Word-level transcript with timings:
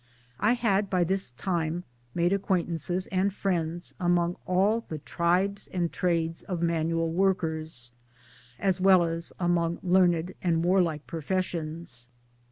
I 0.39 0.53
had 0.53 0.89
by 0.89 1.03
this 1.03 1.29
time 1.29 1.83
made 2.15 2.33
acquaintances 2.33 3.05
and 3.11 3.31
friends 3.31 3.93
among 3.99 4.35
all 4.47 4.83
the 4.89 4.97
tribes 4.97 5.67
and 5.67 5.91
trades 5.93 6.41
of 6.41 6.59
manual 6.63 7.11
workers, 7.11 7.91
as 8.57 8.81
well 8.81 9.03
as 9.03 9.31
among 9.39 9.77
learned 9.83 10.33
and 10.41 10.63
warlike 10.65 11.05
professions. 11.05 12.09